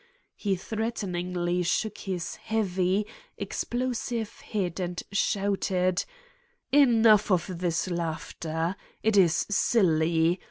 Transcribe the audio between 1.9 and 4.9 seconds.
his heavy, explo sive head